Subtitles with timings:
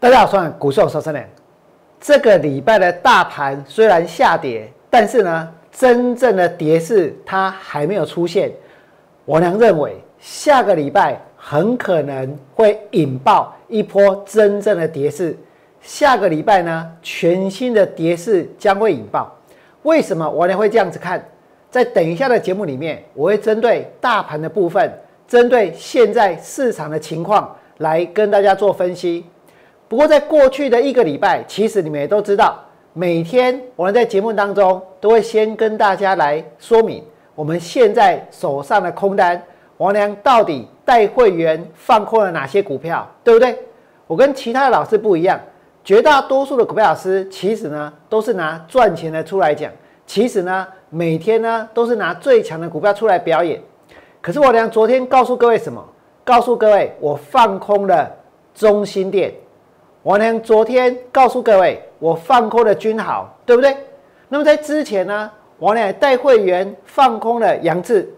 [0.00, 1.28] 大家好，我是股市收三点。
[2.00, 8.48] 这个礼拜的大盘虽然下跌，但是呢，真正的跌势它还没有出现。
[9.24, 15.36] 我娘认为，下个礼拜很可能会引爆一波真正的跌势。
[15.82, 19.36] 下个礼拜呢，全新的跌势将会引爆。
[19.82, 21.20] 为什么我娘会这样子看？
[21.72, 24.92] 在等一下的节目里面，我会针对大盘的部分，
[25.26, 29.24] 针对现在市场的情况来跟大家做分析。
[29.88, 37.02] 不过，在过去的一个礼拜，其实你们也都知道，每天我们在节目当中都会先跟大家来说明，
[37.34, 39.42] 我们现在手上的空单，
[39.78, 43.58] 王良到底带会员放空了哪些股票，对不对？
[44.06, 45.40] 我跟其他的老师不一样，
[45.82, 49.72] 绝大多数的股票老师其实呢都是拿赚钱的出来讲，
[50.06, 53.58] 其实呢每天呢都是拿最强的股票出来表演。
[54.20, 55.82] 可是我良昨天告诉各位什么？
[56.24, 58.14] 告诉各位，我放空了
[58.54, 59.32] 中心店。
[60.04, 63.76] 王良昨天告诉各位，我放空了君豪，对不对？
[64.28, 68.08] 那么在之前呢，王良带会员放空了杨志，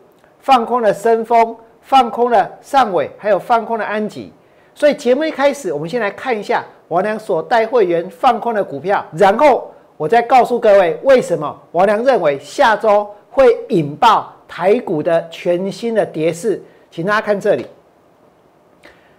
[0.41, 4.31] 放空了深丰，放空了上尾，还有放空了安吉。
[4.75, 16.63] 所以节目一开始，我们先来看一下王良所带会员放空的股票，然后我再告诉各位为什么王良认为下周会引爆台股的全新的跌势。
[16.91, 17.67] 请大家看这里，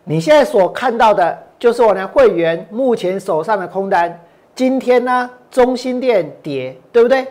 [0.03, 1.37] 你现在所看到的。
[1.61, 4.19] 就是我的会员目前手上的空单，
[4.55, 7.23] 今天呢，中心店跌，对不对？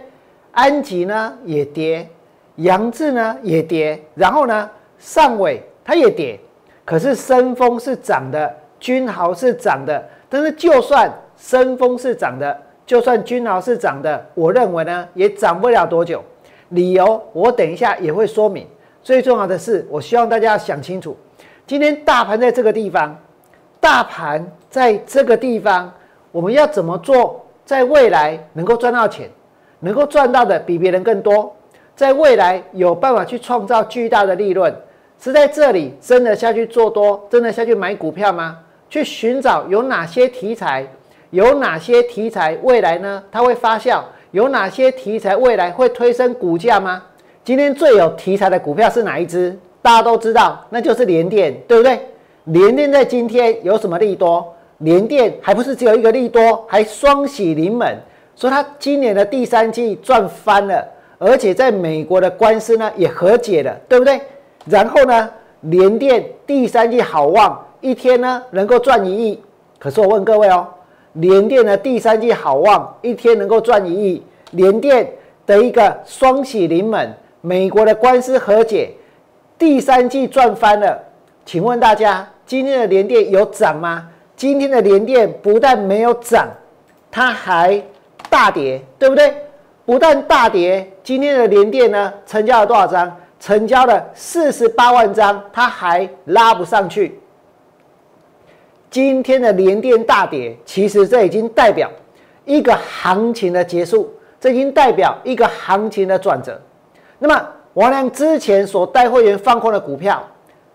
[0.53, 2.09] 安吉呢也跌，
[2.55, 6.39] 杨志呢也跌，然后呢，上尾它也跌，
[6.84, 12.56] 可是深丰是涨的，君豪是涨的，但是就算深丰是涨的，
[12.87, 16.22] 就算君豪是涨的，我认为呢也涨不了多久。
[16.69, 18.65] 理由我等一下也会说明。
[19.03, 21.17] 最重要的是，我希望大家要想清楚，
[21.67, 23.19] 今天大盘在这个地方。
[23.81, 25.91] 大盘在这个地方，
[26.31, 29.28] 我们要怎么做，在未来能够赚到钱，
[29.81, 31.54] 能够赚到的比别人更多，
[31.97, 34.72] 在未来有办法去创造巨大的利润，
[35.19, 38.59] 是在这里真的下去做多，真的下去买股票吗？
[38.88, 40.87] 去寻找有哪些题材，
[41.31, 43.22] 有哪些题材未来呢？
[43.33, 44.03] 它会发酵，
[44.33, 47.03] 有哪些题材未来会推升股价吗？
[47.43, 49.59] 今天最有题材的股票是哪一只？
[49.81, 51.99] 大家都知道，那就是联电，对不对？
[52.45, 54.55] 联电在今天有什么利多？
[54.78, 57.99] 联电还不是只有一个利多，还双喜临门，
[58.34, 60.83] 说它今年的第三季赚翻了，
[61.19, 64.19] 而且在美国的官司呢也和解了，对不对？
[64.65, 65.31] 然后呢，
[65.61, 69.39] 联电第三季好旺，一天呢能够赚一亿。
[69.78, 70.67] 可是我问各位哦，
[71.12, 74.22] 联电的第三季好旺，一天能够赚一亿，
[74.53, 75.07] 联电
[75.45, 78.91] 的一个双喜临门，美国的官司和解，
[79.59, 80.99] 第三季赚翻了。
[81.50, 84.06] 请问大家，今天的连电有涨吗？
[84.37, 86.49] 今天的连电不但没有涨，
[87.11, 87.83] 它还
[88.28, 89.34] 大跌，对不对？
[89.84, 93.16] 不但大跌，今天的连电呢，成交了多少张？
[93.41, 97.19] 成交了四十八万张，它还拉不上去。
[98.89, 101.91] 今天的连电大跌，其实这已经代表
[102.44, 104.09] 一个行情的结束，
[104.39, 106.60] 这已经代表一个行情的转折。
[107.19, 110.25] 那么王良之前所带会员放空的股票。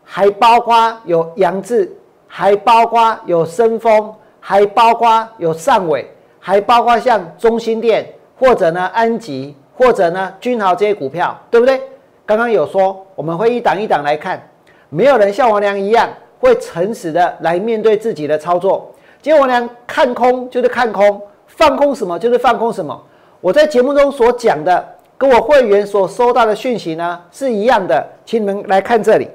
[0.06, 1.92] 还包括有杨志，
[2.28, 8.08] 还包括有申丰，还包括有上尾，还包括像中心店
[8.40, 11.82] 或者呢安吉或者呢君豪这些股票，对不对？
[12.26, 14.42] 刚刚有说我们会一档一档来看，
[14.90, 16.08] 没有人像王良一样
[16.40, 18.92] 会诚实的来面对自己的操作。
[19.22, 23.00] 结果王良看空就是看空，放空什么就是放空什么。
[23.42, 24.84] 我在节目中所讲的，
[25.18, 29.28] 跟我会员所收到的讯息呢是一样的，请你们来看这里。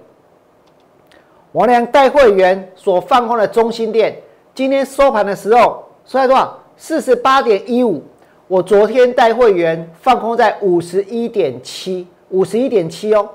[1.53, 4.17] 王良带会员所放空的中心店，
[4.55, 6.57] 今天收盘的时候收在多少？
[6.77, 8.03] 四十八点一五。
[8.47, 13.29] 我昨天带会员放空在五十一点七，五十一点七哦，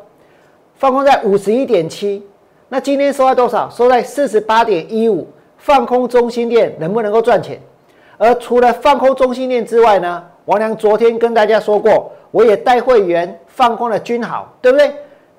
[0.75, 2.25] 放空在五十一点七。
[2.69, 3.69] 那今天收在多少？
[3.69, 5.27] 收在四十八点一五。
[5.57, 7.59] 放空中心店能不能够赚钱？
[8.17, 10.23] 而除了放空中心店之外呢？
[10.45, 14.93] 王良昨天跟大家说过，我也带会员放空了君豪，对不对？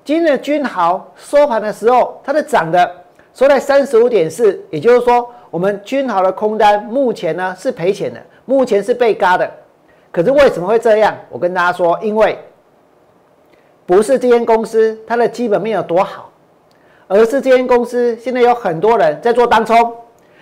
[0.07, 2.89] 今天的君豪收盘的时候，它的涨的
[3.33, 9.51] 收在三十五点四，也就是说，我们君豪的空单目前呢是赔钱的，目前是被嘎的。
[10.09, 11.13] 可是为什么会这样？
[11.29, 12.39] 我跟大家说，因为
[13.85, 16.31] 不是这间公司它的基本面有多好，
[17.09, 19.93] 而是这间公司现在有很多人在做当冲，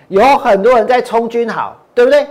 [0.06, 2.24] 有很多人在冲君豪，对不对？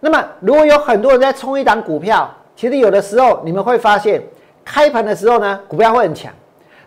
[0.00, 4.20] 那么如果有很多人在冲一档股票，其实有的时候你们会发现，
[4.64, 6.32] 开盘的时候呢，股票会很强。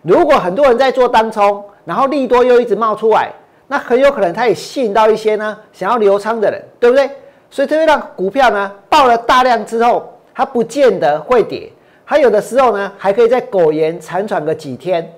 [0.04, 3.32] 如果很多人在做当冲，然后利多又一直冒出来，
[3.68, 7.10] 那很有可能它也吸引到一些呢想要留仓的人，对不对？
[7.50, 11.72] 所以这会让股票呢爆了大量之后，它不见得会跌，
[12.06, 15.10] 它有的时候呢还可以在苟延残喘个几天。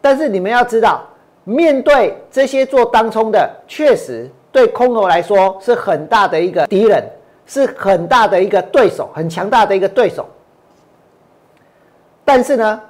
[0.00, 1.02] 但是你们要知道，
[1.44, 7.04] 面对这些做当冲的，确实对空头来说是很大的一个敌人，
[7.46, 10.26] 是很大的一个对手，很强大的一个对手。
[12.24, 12.80] 但是呢，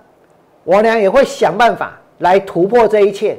[0.64, 3.38] 我俩也会想办法来突破这一切，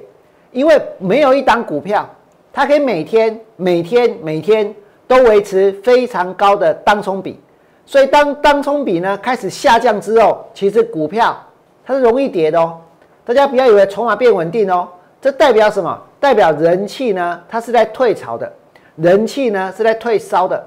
[0.52, 2.10] 因为没有一档股票，
[2.52, 4.74] 它可以每天、每天、每天
[5.08, 7.40] 都维持非常高的当冲比。
[7.86, 11.38] 所以当当冲比呢开始下降之后，其实股票
[11.86, 12.78] 它是容易跌的哦。
[13.24, 14.88] 大家不要以为筹码变稳定哦，
[15.22, 16.00] 这代表什么？
[16.20, 17.42] 代表人气呢？
[17.50, 18.52] 它是在退潮的，
[18.96, 20.64] 人气呢是在退烧的。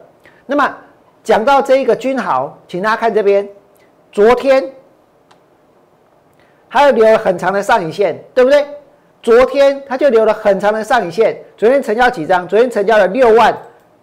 [0.46, 0.76] 那么
[1.22, 3.48] 讲到这一个君豪，请大家看这边，
[4.12, 4.64] 昨天
[6.74, 8.66] 还有留了很长的上影线，对不对？
[9.22, 11.38] 昨天它就留了很长的上影线。
[11.56, 12.48] 昨天成交几张？
[12.48, 13.56] 昨天成交了六万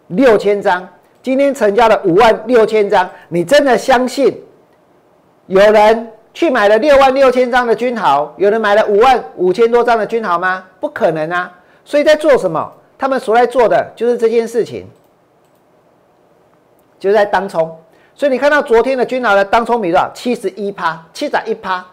[0.08, 0.88] 六千张，
[1.22, 3.10] 今天成交了五万六千张。
[3.28, 4.42] 你真的相信
[5.48, 6.14] 有人？
[6.34, 10.64] 去买了六万六千张的君豪，有人买了五万五千多张的君豪吗？
[10.80, 11.52] 不可能啊！
[11.84, 12.72] 所以在做什么？
[12.98, 14.88] 他们所在做的就是这件事情，
[16.98, 17.78] 就在当冲。
[18.16, 20.10] 所以你看到昨天的君豪的当冲比多少？
[20.14, 21.86] 七十一趴，七十一趴。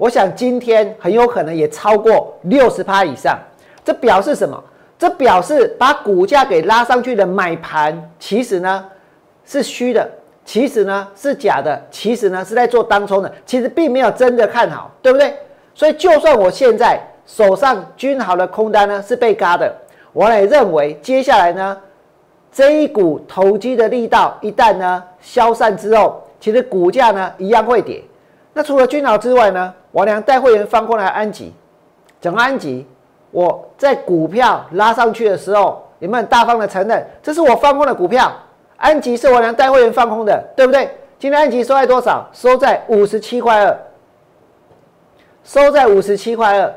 [0.00, 3.38] 我想今天很有可能也超过六十趴以上。
[3.84, 4.58] 这表示什么？
[4.98, 8.82] 这表示把股价给拉上去的买盘，其实呢
[9.44, 10.10] 是虚的。
[10.42, 15.34] 其实呢是假的，其实呢是在做当冲的，其实并没有真的看好，对不对？
[15.74, 19.70] 所以就算我现在手上均好的空单呢是被嘎的，
[20.14, 21.76] 我也认为接下来呢
[22.50, 28.02] 这一股投机的力道一旦呢消散之后，其实股价呢一样会跌。
[28.52, 31.54] 那除了均好之外呢，我俩带会员放空来安吉，
[32.20, 32.86] 整个安吉，
[33.30, 38.32] 我在股票拉上去的时候，有没有大方的承认这是我放空的股票？
[38.76, 40.90] 安吉是我娘带会员放空的，对不对？
[41.18, 42.28] 今天安吉收在多少？
[42.32, 43.78] 收在五十七块二，
[45.44, 46.74] 收在五十七块二。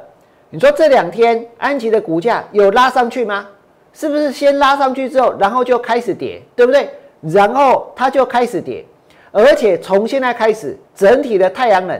[0.49, 3.47] 你说这两天安吉的股价有拉上去吗？
[3.93, 6.89] 是不是先拉上去之后，然后就开始跌，对不对？
[7.21, 8.85] 然后它就开始跌，
[9.33, 11.99] 而且从现在开始，整体的太阳能，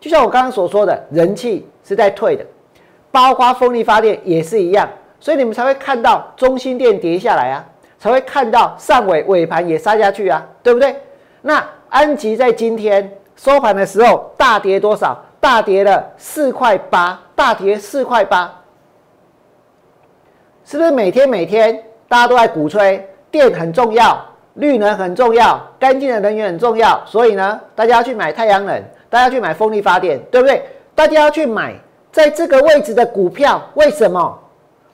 [0.00, 2.46] 就像我刚刚所说的，人气是在退的，
[3.10, 4.88] 包括风力发电也是一样，
[5.18, 7.66] 所以你们才会看到中心电跌下来啊。
[7.98, 10.96] 才会看到上尾尾盘也杀下去啊，对不对？
[11.42, 15.22] 那安吉在今天收盘的时候大跌多少？
[15.38, 18.50] 大跌了四块八，大跌四块八，
[20.64, 21.78] 是不是每天每天
[22.08, 24.18] 大家都在鼓吹电很重要，
[24.60, 30.62] 绿能很重要，干净的能源很重要，所以呢，大家要去买太阳能，大家去买风力发电，对不对？
[30.94, 31.74] 大家要去买
[32.12, 34.38] 在这个位置的股票，为什么？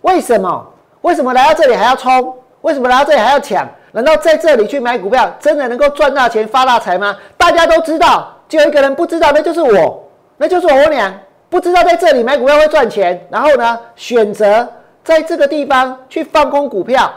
[0.03, 0.67] 为什么？
[1.03, 2.35] 为什么来到这里还要冲？
[2.63, 3.69] 为什么来到这里还要抢？
[3.93, 7.17] 难道在这里去买股票真的能够赚大钱发大财吗？
[7.37, 10.05] 大家都知道，只有一个人不知道，那就是我，
[10.37, 11.13] 那就是我俩
[11.49, 14.69] 不知道在这里买股票会赚钱，然后呢，选择
[15.03, 17.11] 在这个地方去放空股票。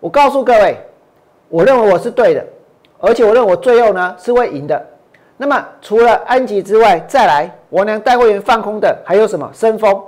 [0.00, 0.76] 我告诉各位，
[1.48, 2.44] 我认为我是对的，
[2.98, 4.86] 而且我认为我最后呢是会赢的。
[5.36, 9.50] 那么除了安吉之外，再来我俩带会员放空的还有什么？
[9.54, 10.02] 深丰。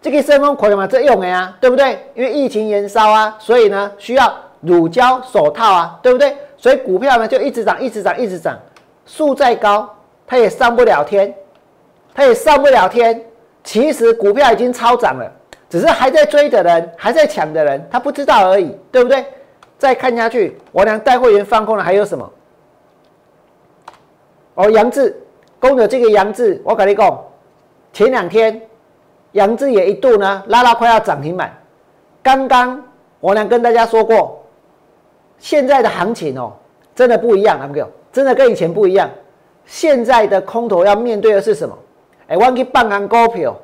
[0.00, 0.86] 这个升风可以吗？
[0.86, 1.98] 这用的啊，对不对？
[2.14, 6.36] 因为疫情延烧啊，所以呢需要乳胶手套啊，对不对？
[6.56, 8.58] 所以股票呢就一直涨，一直涨，一直涨。
[9.06, 9.88] 树再高，
[10.26, 11.34] 它也上不了天，
[12.14, 13.24] 它也上不了天。
[13.64, 15.30] 其实股票已经超涨了，
[15.68, 19.24] 只是还在追的人，还在抢的人，他不知道而已，对不对？
[19.78, 22.32] 再看下去，我俩带会员放空了，还有什么？
[24.54, 25.14] 哦，杨志，
[25.60, 27.24] 公的这个杨志，我跟你讲，
[27.92, 28.60] 前两天。
[29.32, 31.54] 杨志也一度呢拉拉快要涨停板。
[32.22, 32.82] 刚刚
[33.20, 34.42] 我俩跟大家说过，
[35.38, 36.54] 现在的行情哦，
[36.94, 39.08] 真的不一样，阿哥，真的跟以前不一样。
[39.66, 41.78] 现在的空头要面对的是什么？
[42.28, 43.54] 哎，忘记半行股票，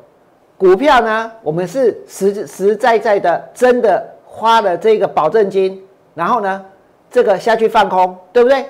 [0.65, 5.79] 股票呢，我们是实实在在的，真的花了这个保证金，
[6.15, 6.65] 然后呢，
[7.11, 8.65] 这个下去放空，对不对？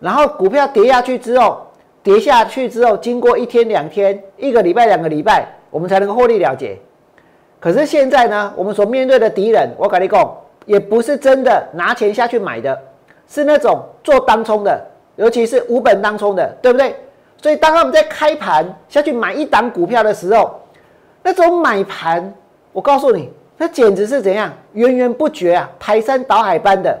[0.00, 1.66] 然后股票跌下去之后，
[2.02, 5.48] 跌下去之后，经过一天两天，一个礼拜两个礼拜。
[5.70, 6.78] 我们才能够获利了结。
[7.58, 12.78] 可是现在呢，我们所面对的敌人，我跟你讲，也不是真的拿钱下去买的，
[13.26, 14.78] 是那种做当冲的，
[15.16, 16.94] 尤其是无本当冲的，对不对？
[17.38, 20.60] 所以当他们在开盘下去买一档股票的时候，
[21.24, 22.32] 那种买盘，
[22.70, 26.96] 我告诉你，那简直是怎样源源不绝啊，排山倒海般的，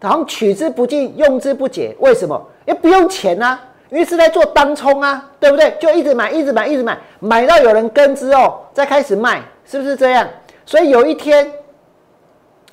[0.00, 1.94] 好像取之不尽，用之不竭。
[1.98, 2.40] 为什么？
[2.64, 5.76] 也不用钱啊，因为是在做当冲啊，对不对？
[5.80, 10.28] 就一直买，一直买，一直买，买到有人跟之后再开始卖，是不是这样？
[10.64, 11.50] 所以有一天，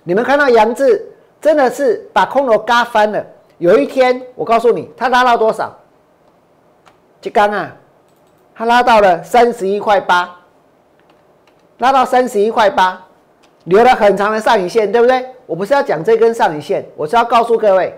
[0.04, 1.04] 你们看到杨志
[1.42, 3.26] 真的是把空头嘎翻了。
[3.58, 5.76] 有一天，我告诉你，他拉到多少？
[7.20, 7.76] 就刚啊，
[8.54, 10.36] 他拉到了三十一块八，
[11.84, 12.98] 拉到三十一块八，
[13.66, 15.22] 留了很长的上影线，对不对？
[15.46, 17.94] 我不是要讲这根上影线，我是要告诉各位。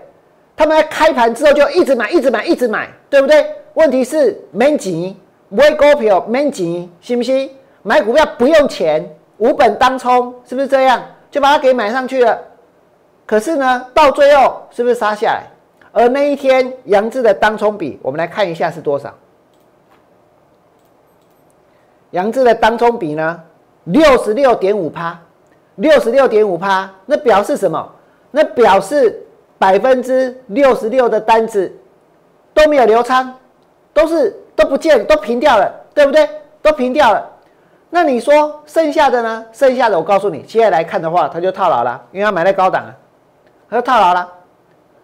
[0.56, 3.46] 他们在开盘之后就一直买，一直买，一直买，对不对？
[3.74, 5.14] 问题是没钱，
[5.50, 7.48] 买股票没钱，信不信？
[7.84, 11.00] 买股票不用钱，无本当冲，是不是这样？
[11.30, 12.36] 就把它给买上去了。
[13.24, 15.44] 可是呢，到最后是不是杀下来？
[15.92, 19.14] 而那一天杨志的当冲比，我们来看一下是多少？
[22.10, 23.40] 杨志的当冲比呢？
[23.86, 25.18] 六十六点五趴，
[25.74, 27.92] 六十六点五趴，那表示什么？
[28.30, 29.22] 那表示。
[29.58, 31.74] 百分之六十六的单子
[32.52, 33.34] 都没有流仓，
[33.94, 36.28] 都是都不见，都平掉了，对不对？
[36.60, 37.26] 都平掉了。
[37.88, 39.46] 那你说剩下的呢？
[39.52, 42.92] 剩下的我告诉你，接下来看的话，他就套牢了，因为他买在高档啊，
[43.70, 44.30] 他就套牢了。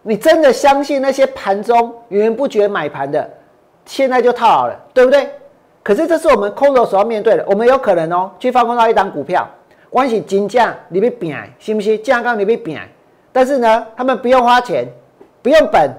[0.03, 3.27] 你真的相信那些盘中源源不绝买盘的，
[3.87, 5.27] 现在就套牢了，对不对？
[5.83, 9.45] 可是这是我们空手所要面对的，我们有可能哦，去放空到一档股票，
[9.89, 12.01] 关系金价你被平，信不信？
[12.01, 12.79] 价刚你被平。
[13.33, 14.87] 但是呢，他们不用花钱，
[15.41, 15.91] 不用本，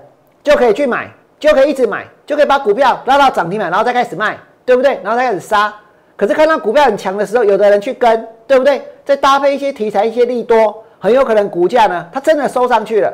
[0.43, 4.99] 就可以去买，就可以一直买，就可以把股票拉到涨停板，然后再开始卖，对不对？
[5.03, 5.75] 然后再开始杀。
[6.17, 8.81] 可是看到股票很强的时候，有的人去跟，对不对？
[9.05, 13.12] 再搭配一些题材、一些利多，很有可能股价呢，它真的收上去了。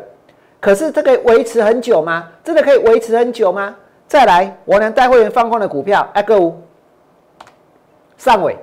[0.60, 2.28] 可是这可以维持很久吗？
[2.44, 3.74] 真的可以维持很久吗？
[4.10, 6.60] 再来，我能带会员放空的股票，哎，五
[8.18, 8.56] 上尾，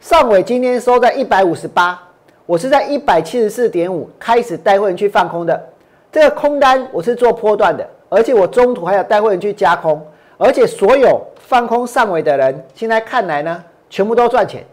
[0.00, 1.96] 上尾今天收在一百五十八。
[2.44, 5.64] 我是在一百七十四点五开始带会员去放空的，
[6.10, 10.04] 这个空单我是做波段的，而且我中途还有带会员去加空，
[10.36, 14.64] 而且所有放空上尾的人，现在看来呢，全部都赚钱。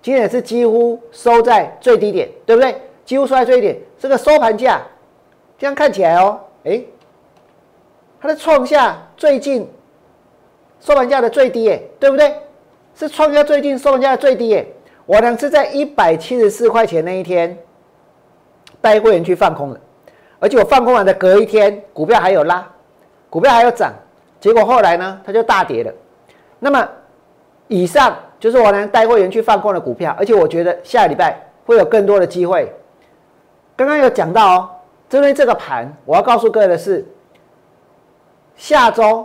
[0.00, 2.74] 今天是几乎收在最低点，对不对？
[3.04, 4.80] 几乎收在最低点，这个收盘价
[5.58, 6.80] 这样看起来哦，哎，
[8.20, 9.70] 它的创下最近
[10.80, 12.34] 收盘价的最低，哎，对不对？
[12.94, 14.66] 是创下最近收盘价的最低，哎。
[15.04, 17.56] 我呢是在一百七十四块钱那一天
[18.80, 19.80] 带会员去放空的，
[20.40, 22.68] 而且我放空完的隔一天，股票还有拉，
[23.30, 23.92] 股票还有涨，
[24.40, 25.92] 结果后来呢它就大跌了。
[26.58, 26.88] 那么
[27.68, 32.68] 以上就是我呢带会员去放空的股票，而且我觉得下礼拜会有更多的机会。
[33.76, 34.70] 刚刚有讲到哦，
[35.08, 37.06] 针对这个盘，我要告诉各位的是，
[38.66, 39.24] 下周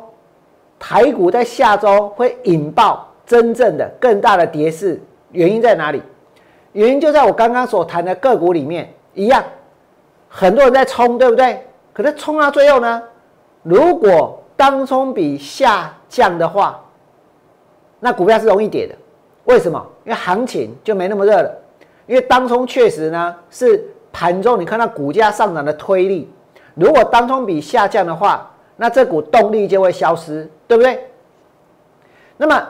[0.77, 5.01] 台股在下周会引爆真正的更大的跌势。
[5.31, 5.99] 原因在哪里？
[6.73, 9.43] 原因就在我刚刚所谈的个股里面一样，
[10.29, 11.65] 很多人在冲，对不对？
[11.91, 13.01] 可是冲到最后呢，
[13.63, 16.79] 如果当冲比下降的话，
[17.99, 18.93] 那股票是容易跌的。
[19.45, 19.83] 为什么？
[20.03, 21.51] 因为行情就没那么热了。
[22.05, 23.83] 因为当冲确实呢是
[24.13, 26.31] 盘中你看到股价上涨的推力。
[26.75, 28.47] 如果当冲比下降的话，
[28.81, 31.07] 那这股动力就会消失，对不对？
[32.35, 32.67] 那么。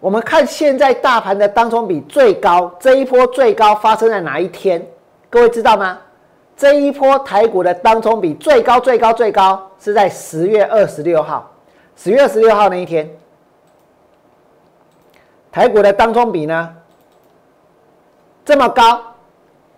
[0.00, 4.84] 我们看现在大盘的当冲比最高，这一波最高发生在哪一天？
[5.30, 5.98] 各位知道吗？
[6.54, 11.50] 这一波台股的当冲比最高最高最高是在十月二十六号，
[11.96, 13.08] 十月二十六号那一天，
[15.50, 16.74] 台股的当冲比呢
[18.44, 19.00] 这么高，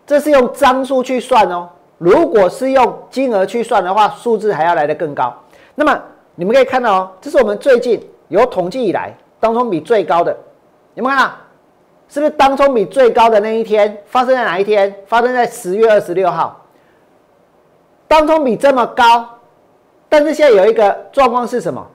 [0.05, 1.69] 这是用张数去算哦。
[1.99, 5.33] 如果是用金额去算的话，数字还要来得更高。
[5.77, 6.03] 那么
[6.35, 9.15] 你们可以看到哦，这是我们最近有统计以来。
[9.39, 10.37] 当冲比最高的，
[10.95, 11.35] 有没有看到？
[12.09, 14.93] 是不是当冲比最高的那一天发生在哪一天？
[15.07, 16.65] 发生在十月二十六号。
[18.09, 19.29] 当冲比这么高，
[20.09, 21.87] 但是现在有一个状况是什么？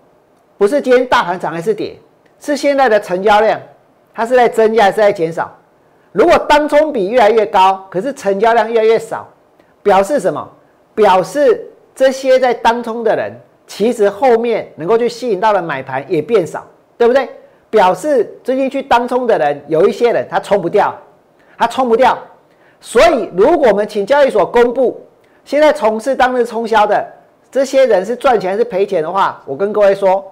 [0.57, 1.97] 不是今天大盘涨还是跌，
[2.39, 3.59] 是现在的成交量，
[4.13, 5.51] 它是在增加还是在减少？
[6.11, 9.27] 如果当冲比越来越高，可是成交量越来越少，
[9.81, 10.47] 表示什么？
[10.93, 13.33] 表示这些在当冲的人，
[13.71, 16.67] 其实后面能够去吸引到的买盘也变少。
[16.97, 17.27] 对不对？
[17.71, 20.95] 表示最近去当冲的人，有一些人他冲不掉，
[21.57, 22.15] 他冲不掉。
[22.79, 25.03] 所以，如果我们请交易所公布
[25.43, 27.03] 现在从事当日冲销的
[27.49, 30.23] 这些人是赚钱还是赔钱的话，我跟各位说，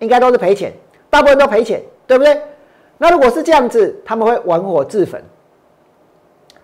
[0.00, 0.72] 应该都是赔钱，
[1.08, 2.40] 大部分都赔钱，对不对？
[2.98, 5.22] 那如果是这样子，他们会玩火自焚。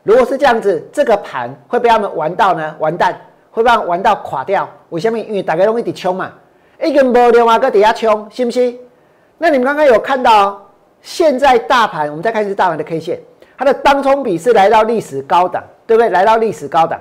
[0.02, 2.74] 如果是这样子，这个盘会被他们玩到呢？
[2.80, 3.16] 完蛋，
[3.52, 4.68] 会被他们玩到垮掉。
[4.88, 5.16] 为什么？
[5.16, 6.32] 因为大家容易底冲嘛，
[6.82, 8.76] 一根无量啊，搁底下冲，信不信？
[9.38, 10.60] 那你们刚刚有看到，
[11.00, 13.20] 现在大盘，我们再看一次大盘的 K 线，
[13.56, 16.10] 它的当冲比是来到历史高档，对不对？
[16.10, 17.00] 来到历史高档。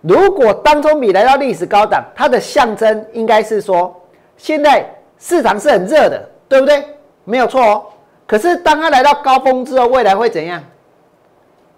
[0.00, 3.94] 如果当冲比来到历史高档，它的象征应该是说，
[4.36, 6.84] 现在市场是很热的，对不对？
[7.24, 7.84] 没有错哦。
[8.26, 10.62] 可是当它来到高峰之后，未来会怎样？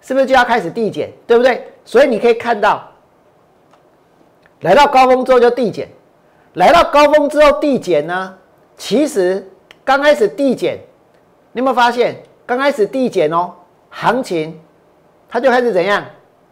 [0.01, 1.67] 是不是就要开始递减，对不对？
[1.85, 2.90] 所以你可以看到，
[4.61, 5.87] 来到高峰之后就递减，
[6.53, 8.33] 来到高峰之后递减呢？
[8.77, 9.47] 其实
[9.83, 10.79] 刚开始递减，
[11.51, 12.21] 你有没有发现？
[12.45, 13.51] 刚开始递减哦，
[13.89, 14.59] 行情
[15.29, 16.03] 它就开始怎样？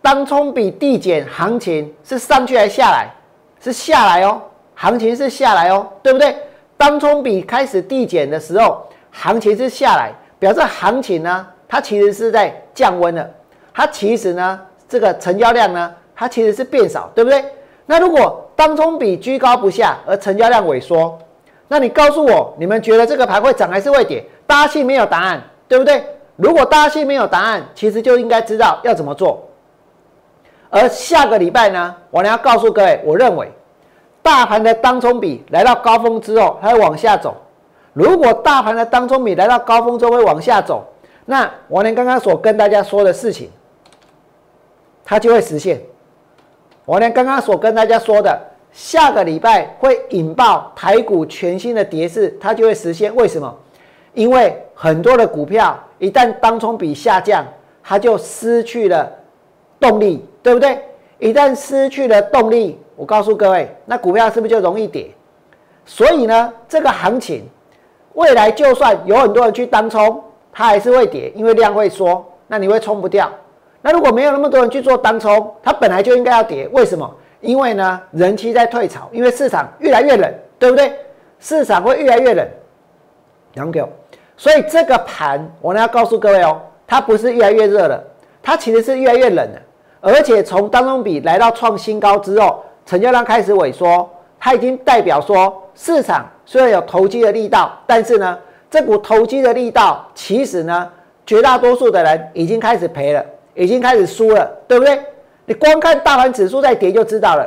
[0.02, 3.14] 当冲比递减，行情是上去还是下来？
[3.62, 4.42] 是下来哦，
[4.76, 6.36] 行情是下来哦，对不对？
[6.78, 13.30] 当冲比开始递减的时候，行情是下来，表示行情呢，它其实是在降温了。
[13.74, 17.44] 它其实呢，这个成交量呢，它其实是变少，对不对？
[17.92, 21.18] 那如果当冲比居高不下，而成交量萎缩，
[21.68, 24.24] 那你告诉我，你们觉得这个盘会涨还是会跌？
[24.46, 26.06] 大家心没有答案，对不对？
[26.36, 29.44] 如果大家心没有答案，其实就应该知道要怎么做。
[30.70, 33.52] 而下个礼拜呢，我呢要告诉各位，我认为
[34.22, 37.36] 大盘的当冲比来到高峰之后，它会往下走。
[37.94, 40.86] 如果大盘的当冲比来到高峰之后会往下走，
[41.26, 43.50] 那我呢刚刚所跟大家说的事情，
[45.04, 45.82] 它就会实现。
[46.90, 48.36] 我呢刚刚所跟大家说的，
[48.72, 53.16] 下个礼拜会引爆台股全新的跌势，它就会实现。
[53.16, 53.56] 为什么？
[54.16, 57.46] 因为很多的股票一旦当冲比下降，
[57.84, 59.08] 它就失去了
[59.80, 60.26] 动力。
[60.42, 60.80] 对不对？
[61.20, 65.12] 一旦失去了动力，我告诉各位，那股票是不是就容易跌？
[65.86, 67.44] 所以呢，这个行情
[68.14, 73.30] 未来就算有很多人去当冲，它还是会跌，因为量会缩，那你会冲不掉。
[73.82, 76.68] 那如果没有那么多人去做单冲，它本来就应该要跌。
[76.74, 77.10] 为什么？
[77.42, 80.94] 因为呢，人气在退潮，因为市场越来越冷，对不对？
[81.40, 82.46] 市场会越来越冷。
[83.54, 83.88] 两九，
[84.36, 88.04] 所以这个盘我呢要告诉各位哦，它不是越来越热了，
[88.44, 89.62] 它其实是越来越冷了。
[90.02, 94.10] 而且从当中比来到创新高之后，成交量开始萎缩，
[94.40, 98.38] 它已经代表说市场虽然有投机的力道，但是呢，
[98.70, 100.92] 这股投机的力道其实呢，
[101.26, 103.26] 绝大多数的人已经开始赔了，
[103.60, 104.98] 已经开始输了，对不对？
[105.46, 107.46] 你光看大盘指数在跌就知道了。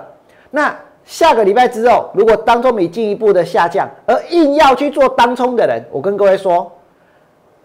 [0.50, 6.70] 那下个礼拜之后，如果当中你进一步的下降，而硬要去做当冲的人，我跟各位说，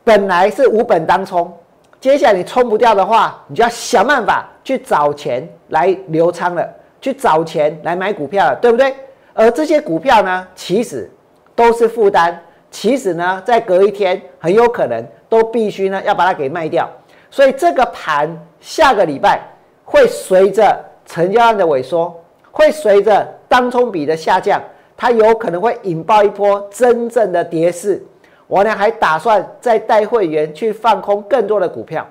[0.05, 1.51] 本来是无本当冲。
[1.99, 6.65] 接下来你冲不掉的话，你就要想办法去找钱来留仓了，
[7.01, 8.95] 去找钱来买股票了，对不对？
[9.33, 11.11] 而这些股票呢，其实
[11.53, 12.39] 都是负担，
[12.71, 16.89] 其实呢，在隔一天很有可能都必须呢要把它给卖掉。
[17.37, 18.27] 所以这个盘
[18.59, 19.39] 下个礼拜
[19.85, 22.19] 会随着成交量的萎缩，
[22.51, 24.59] 会随着当冲比的下降，
[24.97, 28.03] 它有可能会引爆一波真正的跌势。
[28.47, 32.03] 我呢还打算再带会员去放空更多的股票。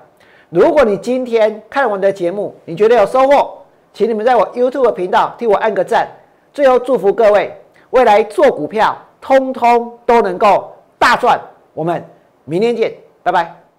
[0.49, 3.57] 如果你今天看完的节目，你觉得有收获，
[3.91, 6.07] 请你们在我 YouTube 频道替我按个赞。
[6.53, 7.53] 最后祝福各位
[7.89, 11.37] 未来做股票，通通都能够大赚。
[11.73, 12.01] 我们
[12.45, 13.66] 明天见，拜拜。